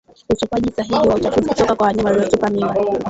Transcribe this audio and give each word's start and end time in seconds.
Utupwaji 0.29 0.71
sahihi 0.71 1.07
wa 1.09 1.15
uchafu 1.15 1.41
kutoka 1.43 1.75
kwa 1.75 1.87
wanyama 1.87 2.09
waliotupa 2.09 2.49
mimba 2.49 2.75